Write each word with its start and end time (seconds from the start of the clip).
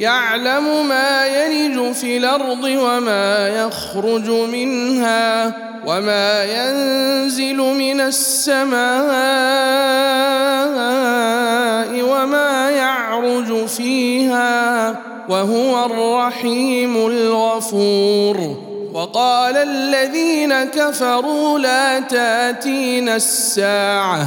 يعلم 0.00 0.88
ما 0.88 1.26
يلج 1.26 1.92
في 1.92 2.16
الأرض 2.16 2.64
وما 2.64 3.48
يخرج 3.48 4.30
منها 4.30 5.52
وما 5.86 6.44
ينزل 6.44 7.56
من 7.56 8.00
السماء 8.00 8.80
وما 12.02 12.70
يعرج 12.70 13.66
فيها 13.66 14.96
وهو 15.28 15.84
الرحيم 15.86 16.96
الغفور. 17.06 18.56
وقال 18.94 19.56
الذين 19.56 20.64
كفروا 20.64 21.58
لا 21.58 22.00
تاتين 22.00 23.08
الساعة. 23.08 24.26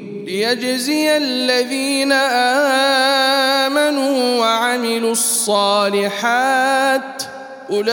ليجزي 0.31 1.17
الذين 1.17 2.11
آمنوا 3.67 4.39
وعملوا 4.39 5.11
الصالحات 5.11 6.43
أولئك 7.69 7.91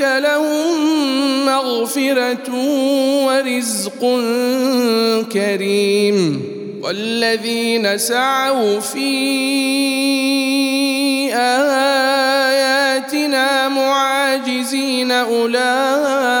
لهم 0.00 1.46
مغفرة 1.46 2.54
ورزق 3.26 4.00
كريم 5.32 6.42
والذين 6.82 7.98
سعوا 7.98 8.80
في 8.80 9.10
آياتنا 11.34 12.78
معاجزين 13.68 15.12
أولئك 15.12 16.40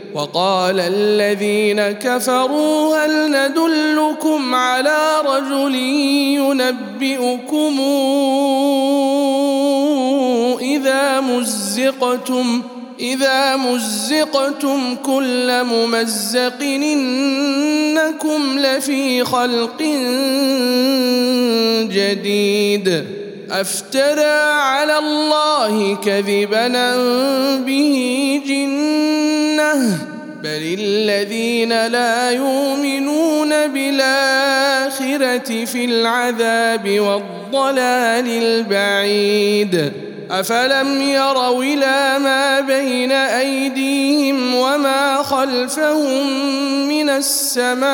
وقال 0.13 0.79
الذين 0.79 1.81
كفروا 1.81 2.97
هل 2.97 3.31
ندلكم 3.31 4.55
على 4.55 4.97
رجل 5.25 5.75
ينبئكم 6.35 7.79
إذا 10.61 11.19
مزقتم 11.19 12.61
إذا 12.99 13.55
مزقتم 13.55 14.95
كل 14.95 15.63
ممزق 15.63 16.61
إنكم 16.61 18.59
لفي 18.59 19.23
خلق 19.23 19.81
جديد. 21.91 23.20
افترى 23.51 24.41
على 24.61 24.97
الله 24.97 25.95
كذبا 25.95 26.67
به 27.57 27.95
جنة. 28.47 29.97
بل 30.43 30.77
الذين 30.79 31.87
لا 31.87 32.31
يؤمنون 32.31 33.67
بالآخرة 33.67 35.65
في 35.65 35.85
العذاب 35.85 36.99
والضلال 36.99 38.27
البعيد. 38.27 39.91
أفلم 40.31 41.01
يروا 41.01 41.63
إلى 41.63 42.19
ما 42.19 42.59
بين 42.59 43.11
أيديهم 43.11 44.55
وما 44.55 45.23
خلفهم 45.23 46.27
من 46.87 47.09
السماء 47.09 47.91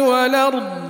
والأرض؟ 0.00 0.89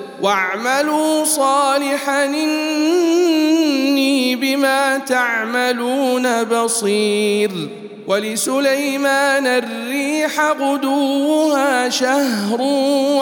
واعملوا 0.21 1.23
صالحا 1.23 2.25
إني 2.25 4.35
بما 4.35 4.97
تعملون 4.97 6.43
بصير. 6.43 7.51
ولسليمان 8.07 9.47
الريح 9.47 10.39
غدوها 10.59 11.89
شهر 11.89 12.61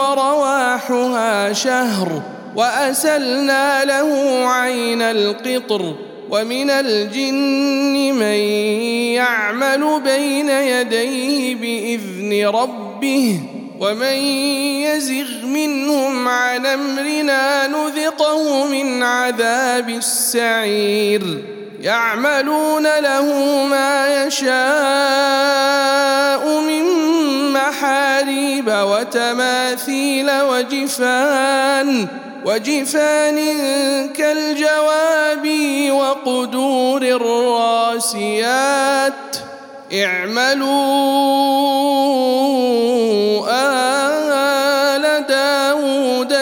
ورواحها 0.00 1.52
شهر 1.52 2.22
وأسلنا 2.56 3.84
له 3.84 4.08
عين 4.48 5.02
القطر. 5.02 5.94
ومن 6.30 6.70
الجن 6.70 8.14
من 8.14 8.38
يعمل 9.18 10.00
بين 10.04 10.50
يديه 10.50 11.54
بإذن 11.54 12.46
ربه 12.46 13.40
ومن 13.80 14.16
يزغ 14.84 15.46
منهم 15.46 16.28
عن 16.28 16.66
أمرنا 16.66 17.66
نذقه 17.66 18.66
من 18.66 19.02
عذاب 19.02 19.88
السعير. 19.88 21.44
يعملون 21.80 22.82
له 22.98 23.24
ما 23.70 24.24
يشاء 24.26 24.50
من 26.60 26.84
محاريب 27.52 28.68
وتماثيل 28.68 30.30
وجفان 30.40 32.08
وجفان 32.44 33.38
كالجواب 34.12 35.48
وقدور 35.90 37.02
الراسيات. 37.02 38.50
اعملوا 39.94 41.30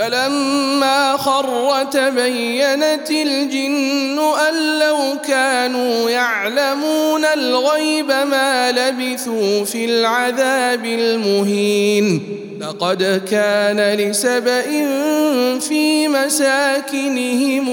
فلما 0.00 1.16
خر 1.16 1.84
تبينت 1.84 3.10
الجن 3.10 4.18
أن 4.48 4.78
لو 4.78 4.98
كانوا 5.28 6.10
يعلمون 6.10 7.24
الغيب 7.24 8.06
ما 8.06 8.72
لبثوا 8.72 9.64
في 9.64 9.84
العذاب 9.84 10.84
المهين. 10.84 12.22
لقد 12.60 13.22
كان 13.30 13.80
لسبأ 13.94 14.62
في 15.60 16.08
مساكنهم 16.08 17.68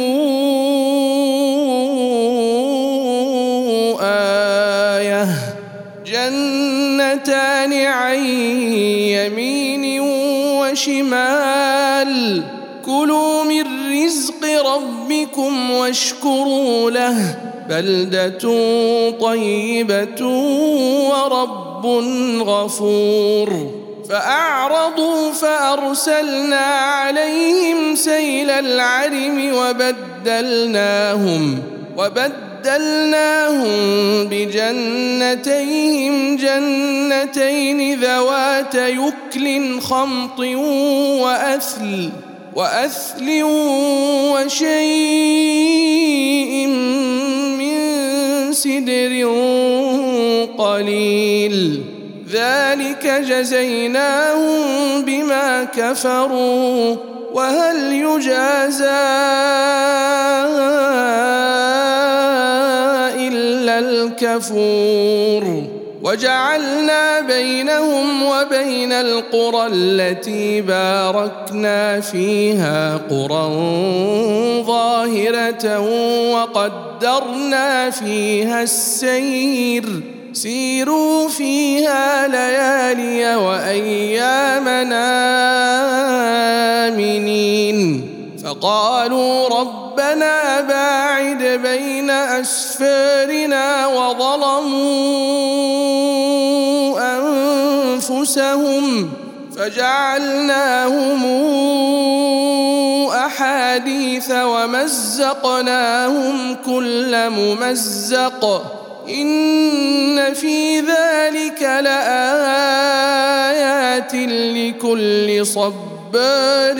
آية 4.01 5.27
جنتان 6.05 7.73
عن 7.73 8.25
يمين 9.15 9.66
وشمال. 10.71 12.43
كلوا 12.85 13.43
من 13.43 13.63
رزق 14.05 14.73
ربكم 14.75 15.71
واشكروا 15.71 16.91
له. 16.91 17.35
بلدة 17.69 18.39
طيبة 19.21 20.27
ورب 21.09 21.85
غفور. 22.41 23.71
فأعرضوا 24.09 25.31
فأرسلنا 25.31 26.65
عليهم 26.65 27.95
سيل 27.95 28.49
العرم 28.49 29.55
وبدلناهم. 29.55 31.59
وبدلناهم 31.97 32.46
بجنتيهم 34.31 36.35
جنتين 36.35 37.99
ذوات 37.99 38.75
يكل 38.75 39.79
خمط 39.81 40.39
وأثل 41.19 42.09
وأثل 42.55 43.43
وشيء 44.33 44.67
من 47.57 47.77
سدر 48.53 49.13
قليل. 50.57 51.81
ذلك 52.31 53.23
جزيناهم 53.29 55.01
بما 55.01 55.63
كفروا. 55.63 57.16
وهل 57.37 57.93
يجازى 57.93 58.85
إلا 63.27 63.79
الكفور؟ 63.79 65.63
وجعلنا 66.03 67.19
بينهم 67.19 68.23
وبين 68.23 68.91
القرى 68.91 69.67
التي 69.67 70.61
باركنا 70.61 71.99
فيها 71.99 72.97
قرى 73.09 73.47
ظاهرة 74.63 75.79
وقدرنا 76.33 77.89
فيها 77.89 78.63
السير. 78.63 80.16
سيروا 80.37 81.27
فيها 81.29 82.27
ليالي 82.27 83.35
وأيامنا 83.35 85.07
آمنين. 86.87 87.77
فقالوا 88.43 89.47
ربنا 89.59 90.61
باعد 90.61 91.43
بين 91.43 92.09
أسفارنا 92.09 93.87
وظلموا 93.87 94.77
أنفسهم 97.17 99.09
فجعلناهم 99.57 101.25
أحاديث 103.11 104.31
ومزقناهم 104.31 105.75
كل 106.65 107.29
ممزق. 107.29 108.76
إن 109.09 110.33
في 110.33 110.79
ذلك 110.79 111.61
لآيات 111.61 113.07
لكل 114.55 115.45
صبار 115.45 116.77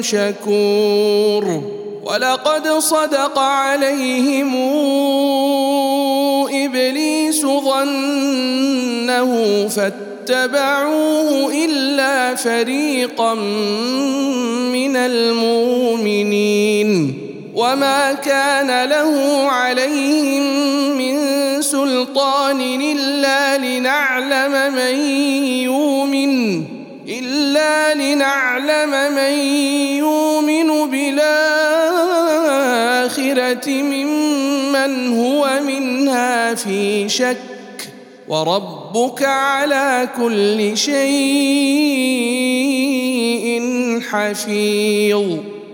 شكور. 0.00 1.62
ولقد 2.04 2.68
صدق 2.68 3.38
عليهم 3.38 4.56
إبليس 6.64 7.42
ظنه 7.46 8.88
فاتبعوه 9.68 11.52
إلا 11.64 12.34
فريقا 12.34 13.34
من 14.72 14.96
المؤمنين. 14.96 16.08
وما 17.58 18.12
كان 18.12 18.84
له 18.88 19.42
عليهم 19.50 20.42
من 20.98 21.16
سلطان 21.62 22.60
الا 22.80 23.58
لنعلم 23.58 24.74
من 24.74 24.94
يؤمن 25.66 26.64
الا 27.08 27.94
لنعلم 27.94 28.90
من 29.14 29.32
يؤمن 29.98 30.90
بالاخره 30.90 31.18
ممن 33.68 35.18
هو 35.18 35.60
منها 35.66 36.54
في 36.54 37.08
شك 37.08 37.36
وربك 38.28 39.22
على 39.22 40.08
كل 40.16 40.76
شيء 40.76 41.08
حفيظ 44.10 45.57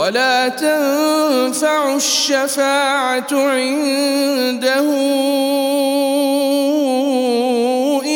ولا 0.00 0.48
تنفع 0.48 1.96
الشفاعة 1.96 3.26
عنده 3.32 4.86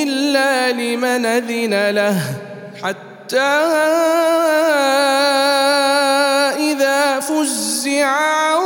إلا 0.03 0.73
لمن 0.73 1.27
أذن 1.27 1.91
له. 1.91 2.21
حتى 2.83 3.41
إذا 6.73 7.21
فزع 7.21 8.07
عن 8.07 8.61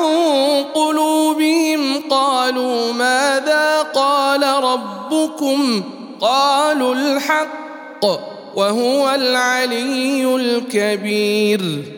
قلوبهم 0.74 2.02
قالوا 2.10 2.92
ماذا 2.92 3.82
قال 3.82 4.42
ربكم؟ 4.64 5.82
قالوا 6.20 6.94
الحق 6.94 8.04
وهو 8.54 9.10
العلي 9.10 10.36
الكبير. 10.36 11.97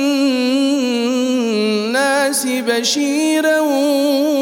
بشيرا 2.46 3.60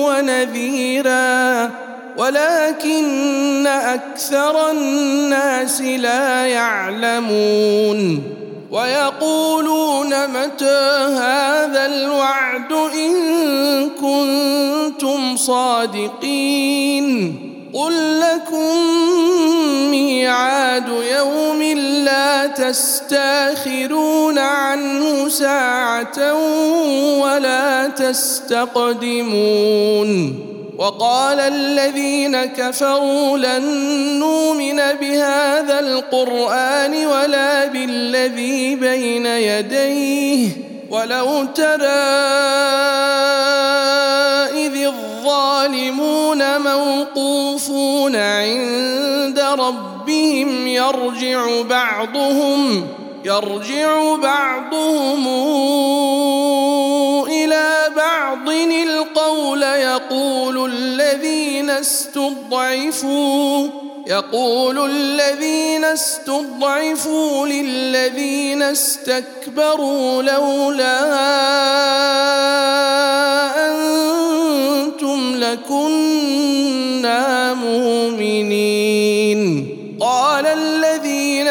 ونذيرا 0.07 1.71
ولكن 2.17 3.67
أكثر 3.67 4.71
الناس 4.71 5.81
لا 5.83 6.47
يعلمون 6.47 8.35
ويقولون 8.75 10.27
متى 10.27 11.07
هذا 11.15 11.87
الوعد 11.87 12.73
إن 12.73 13.15
كنتم 13.91 15.37
صادقين 15.37 17.05
قل 17.75 18.21
لكم 18.21 18.77
ميعاد 19.91 20.89
يوم 20.89 21.63
لا 22.05 22.47
تستأخرون 22.47 24.39
عنه 24.39 25.29
ساعة 25.29 26.35
ولا 27.21 27.87
تستقدمون 27.87 29.25
وقال 30.79 31.41
الذين 31.41 32.45
كفروا 32.45 33.39
لن 33.39 33.65
نؤمن 34.19 34.77
بهذا 35.01 35.81
القرآن 35.81 37.07
ولا 37.07 37.67
بالذي 37.67 38.77
بين 38.77 39.27
يديه 39.27 40.49
ولو 40.91 41.45
ترى 41.45 42.05
إذ 44.67 44.77
الظالمون 44.87 46.61
موقوفون 46.61 48.17
عند 48.17 49.39
ربهم 49.39 50.67
يرجع 50.67 51.63
بعضهم 51.63 52.87
يرجع 53.25 54.17
بعضهم 54.17 55.27
بعض 58.65 58.73
القول 58.73 59.63
يقول 59.63 60.73
الذين 60.73 61.71
استضعفوا 61.71 63.69
يقول 64.07 64.91
الذين 64.91 65.85
استضعفوا 65.85 67.47
للذين 67.47 68.63
استكبروا 68.63 70.23
لولا 70.23 71.01
أنتم 73.71 75.35
لكنا 75.37 76.75
مؤمنين. 77.55 78.85
قال 80.01 80.47
الذين 80.47 81.24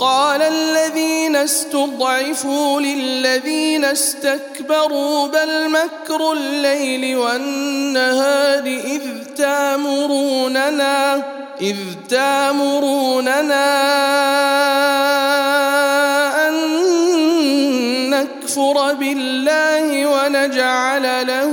وقال 0.00 0.42
الذين 0.42 1.36
استضعفوا 1.36 2.80
للذين 2.80 3.84
استكبروا 3.84 5.26
بل 5.26 5.70
مكر 5.70 6.32
الليل 6.32 7.16
والنهار 7.16 8.66
إذ 8.66 9.02
تامروننا 9.36 11.22
إذ 11.60 11.76
تامروننا 12.08 13.66
أن 16.48 16.54
نكفر 18.10 18.94
بالله 18.94 20.06
ونجعل 20.06 21.26
له 21.26 21.52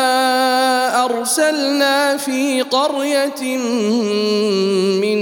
أرسلنا 1.05 2.17
في 2.17 2.61
قرية 2.61 3.57
من 5.01 5.19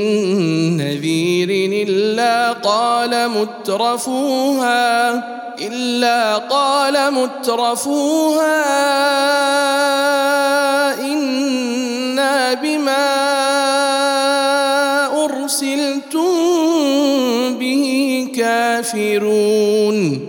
نذير 0.78 1.50
إلا 1.88 2.52
قال 2.52 3.30
مترفوها 3.30 5.14
إلا 5.62 6.38
قال 6.38 7.14
مترفوها 7.14 8.60
إنا 11.00 12.54
بما 12.54 13.10
أرسلتم 15.26 16.30
به 17.60 18.28
كافرون. 18.36 20.29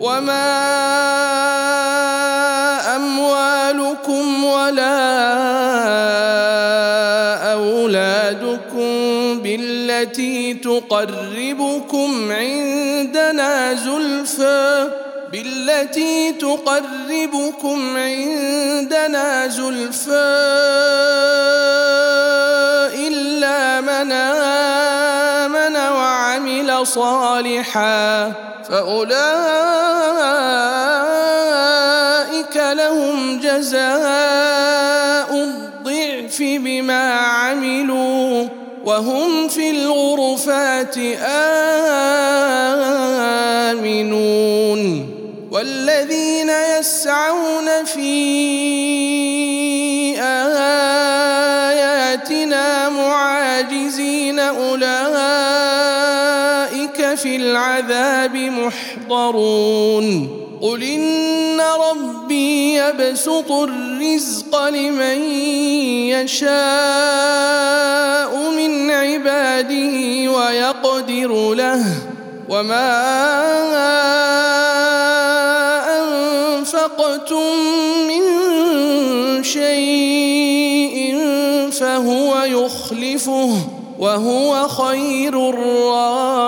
وما 0.00 0.48
اموالكم 2.96 4.44
ولا 4.44 4.98
اولادكم 7.52 8.88
بالتي 9.42 10.54
تقربكم 10.54 12.32
عندنا 12.32 13.74
زلفى 13.74 14.88
بالتي 15.32 16.32
تقربكم 16.32 17.96
عندنا 17.96 19.48
زلفى 19.48 20.58
صالحا 26.84 28.32
فأولئك 28.68 29.18
لهم 32.56 33.40
جزاء 33.40 35.34
الضعف 35.34 36.38
بما 36.40 37.12
عملوا 37.14 38.48
وهم 38.84 39.48
في 39.48 39.70
الغرفات 39.70 40.98
آمنون 43.78 45.08
والذين 45.52 46.50
يسعون 46.78 47.84
في 47.84 48.87
في 57.22 57.36
العذاب 57.36 58.36
محضرون. 59.08 60.28
قل 60.62 60.82
إن 60.82 61.60
ربي 61.60 62.74
يبسط 62.74 63.52
الرزق 63.52 64.64
لمن 64.68 65.22
يشاء 66.10 66.50
من 68.56 68.90
عباده 68.90 70.30
ويقدر 70.32 71.54
له. 71.54 71.84
وما 72.48 73.04
أنفقتم 75.98 77.52
من 78.08 78.22
شيء 79.42 81.18
فهو 81.72 82.42
يخلفه. 82.42 83.67
وهو 83.98 84.68
خير 84.68 85.50
الرازقين. 85.50 86.44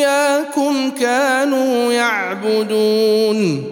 إياكم 0.03 0.91
كانوا 0.91 1.93
يعبدون. 1.93 3.72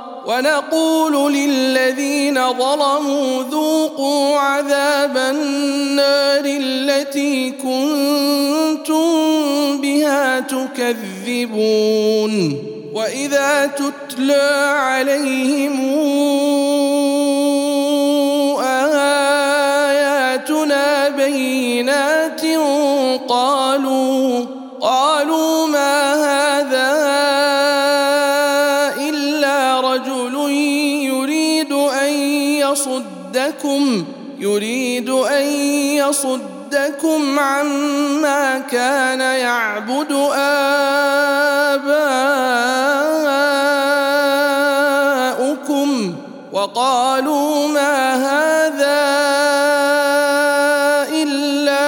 ونقول 0.31 1.33
للذين 1.33 2.35
ظلموا 2.53 3.43
ذوقوا 3.43 4.37
عذاب 4.37 5.17
النار 5.17 6.43
التي 6.45 7.51
كنتم 7.51 9.01
بها 9.81 10.39
تكذبون. 10.39 12.31
وإذا 12.93 13.65
تتلى 13.65 14.73
عليهم 14.75 15.79
آياتنا 19.81 21.09
بينات 21.09 22.41
قالوا 23.29 24.45
يصدكم 32.71 34.05
يريد 34.39 35.09
أن 35.09 35.45
يصدكم 36.01 37.39
عما 37.39 38.59
كان 38.59 39.19
يعبد 39.19 40.11
آباؤكم. 40.35 40.61
وقالوا 46.51 47.67
ما 47.67 48.15
هذا 48.15 49.01
إلا 51.23 51.87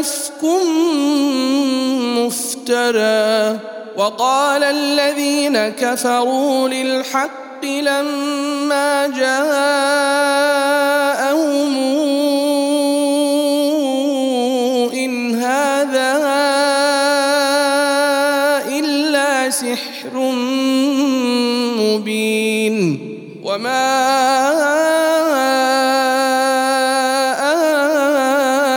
إفك 0.00 0.42
مفترى. 2.16 3.58
وقال 3.96 4.64
الذين 4.64 5.68
كفروا 5.68 6.68
للحق 6.68 7.39
لما 7.64 9.06
جاءهم 9.06 10.50
إن 14.94 15.34
هذا 15.34 16.20
إلا 18.68 19.50
سحر 19.50 20.14
مبين 21.78 23.00
وما 23.44 24.00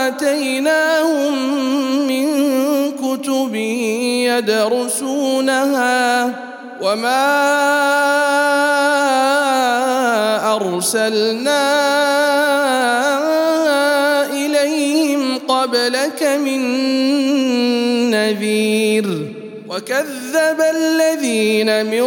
آتيناهم 0.08 1.34
من 2.06 2.26
كتب 2.92 3.54
يدرسونها 4.34 5.94
وما 6.80 7.24
أرسلنا 10.56 11.64
إليهم 14.30 15.38
قبلك 15.38 16.22
من 16.22 16.60
نذير 18.10 19.34
وكذب 19.68 20.60
الذين 20.76 21.86
من 21.86 22.04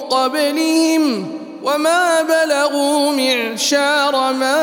قبلهم 0.00 1.32
وما 1.62 2.22
بلغوا 2.22 3.12
معشار 3.12 4.32
ما 4.32 4.56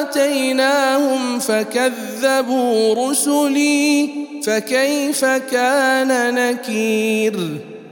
آتيناهم 0.00 1.38
فكذبوا 1.38 3.10
رسلي 3.10 4.19
فكيف 4.50 5.24
كان 5.24 6.34
نكير؟ 6.34 7.34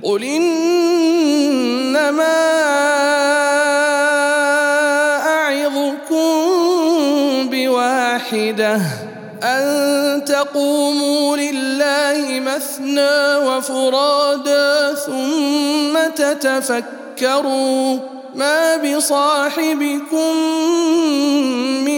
قل 0.02 0.24
إنما 0.24 1.18
أعظكم 5.26 6.26
بواحدة 7.50 8.80
أن 9.42 10.24
تقوموا 10.24 11.36
لله 11.36 12.40
مثنى 12.40 13.36
وفرادا 13.36 14.94
ثم 14.94 15.98
تتفكروا 16.16 17.98
ما 18.34 18.76
بصاحبكم 18.76 20.36
من 21.84 21.97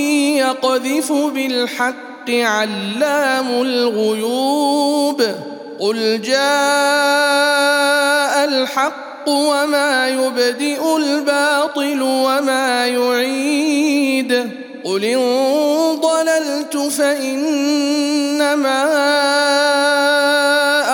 ربي 0.00 0.36
يقذف 0.36 1.12
بالحق 1.12 2.30
علام 2.30 3.48
الغيوب. 3.48 5.22
قل 5.80 6.22
جاء 6.22 6.40
الحق 8.44 9.28
وما 9.28 10.08
يبدئ 10.08 10.96
الباطل 10.96 12.02
وما 12.02 12.86
يعيد. 12.86 14.50
قل 14.84 15.04
إن 15.04 15.20
ضللت 16.00 16.76
فإنما 16.76 17.24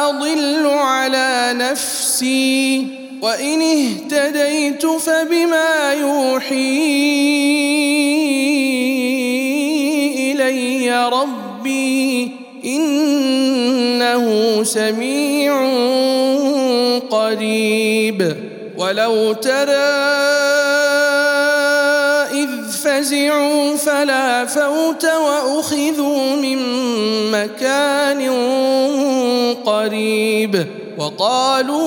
أضل 0.09 0.67
على 0.67 1.51
نفسي. 1.55 2.87
وإن 3.23 3.63
اهتديت 3.63 4.87
فبما 4.87 5.93
يوحي. 5.93 7.56
ربي 11.09 12.31
إنه 12.65 14.27
سميع 14.63 15.53
قريب. 17.11 18.37
ولو 18.79 19.33
ترى 19.33 19.73
إذ 22.33 22.51
فزعوا 22.85 23.77
فلا 23.77 24.45
فوت 24.45 25.05
وأخذوا 25.05 26.37
من 26.37 26.59
مكان 27.31 28.31
قريب. 29.65 30.67
وقالوا 30.99 31.87